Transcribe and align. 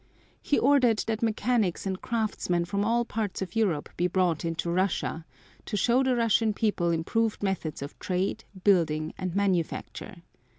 He 0.41 0.57
ordered 0.57 0.97
that 1.05 1.21
mechanics 1.21 1.85
and 1.85 2.01
craftsmen 2.01 2.65
from 2.65 2.83
all 2.83 3.05
parts 3.05 3.43
of 3.43 3.55
Europe 3.55 3.87
be 3.97 4.07
brought 4.07 4.43
into 4.43 4.71
Russia 4.71 5.27
to 5.67 5.77
show 5.77 6.01
the 6.01 6.15
Russian 6.15 6.55
people 6.55 6.89
improved 6.89 7.43
methods 7.43 7.83
of 7.83 7.99
trade, 7.99 8.43
building 8.63 9.13
and 9.19 9.35
manufacture. 9.35 10.23